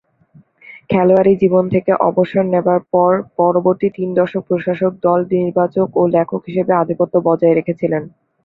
খেলোয়াড়ী 0.89 1.33
জীবন 1.41 1.63
থেকে 1.73 1.91
অবসর 2.09 2.43
নেবার 2.53 2.81
পর 2.93 3.11
পরবর্তী 3.39 3.87
তিন 3.97 4.09
দশক 4.19 4.43
প্রশাসক, 4.49 4.91
দল 5.05 5.19
নির্বাচক 5.35 5.87
ও 5.95 6.11
লেখক 6.15 6.41
হিসেবে 6.49 6.71
আধিপত্য 6.75 7.13
বজায় 7.27 7.55
রেখেছিলেন। 7.55 8.03